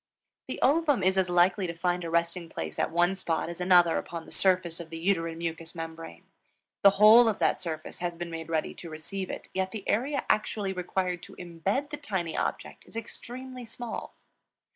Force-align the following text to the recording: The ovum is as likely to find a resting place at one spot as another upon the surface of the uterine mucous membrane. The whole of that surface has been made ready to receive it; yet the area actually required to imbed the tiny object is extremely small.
The 0.47 0.59
ovum 0.63 1.03
is 1.03 1.15
as 1.15 1.29
likely 1.29 1.67
to 1.67 1.75
find 1.75 2.03
a 2.03 2.09
resting 2.09 2.49
place 2.49 2.79
at 2.79 2.89
one 2.89 3.15
spot 3.15 3.49
as 3.49 3.61
another 3.61 3.99
upon 3.99 4.25
the 4.25 4.31
surface 4.31 4.79
of 4.79 4.89
the 4.89 4.97
uterine 4.97 5.37
mucous 5.37 5.75
membrane. 5.75 6.23
The 6.81 6.89
whole 6.97 7.29
of 7.29 7.37
that 7.37 7.61
surface 7.61 7.99
has 7.99 8.15
been 8.15 8.31
made 8.31 8.49
ready 8.49 8.73
to 8.73 8.89
receive 8.89 9.29
it; 9.29 9.49
yet 9.53 9.69
the 9.69 9.87
area 9.87 10.25
actually 10.27 10.73
required 10.73 11.21
to 11.21 11.35
imbed 11.35 11.91
the 11.91 11.97
tiny 11.97 12.35
object 12.35 12.87
is 12.87 12.95
extremely 12.95 13.63
small. 13.63 14.15